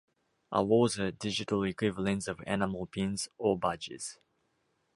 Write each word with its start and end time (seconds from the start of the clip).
Awards 0.51 0.97
are 0.99 1.11
digital 1.11 1.63
equivalents 1.63 2.27
of 2.27 2.41
enamel 2.47 2.87
pins 2.87 3.29
or 3.37 3.55
badges. 3.59 4.17